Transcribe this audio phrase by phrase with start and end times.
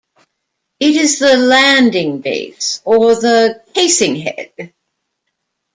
[0.79, 4.73] It is the landing base or the casing head.